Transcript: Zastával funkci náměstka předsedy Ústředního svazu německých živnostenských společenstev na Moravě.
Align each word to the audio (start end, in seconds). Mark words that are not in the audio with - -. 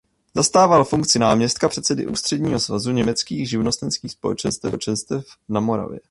Zastával 0.35 0.83
funkci 0.85 1.19
náměstka 1.19 1.69
předsedy 1.69 2.07
Ústředního 2.07 2.59
svazu 2.59 2.91
německých 2.91 3.49
živnostenských 3.49 4.11
společenstev 4.11 5.25
na 5.49 5.59
Moravě. 5.59 5.99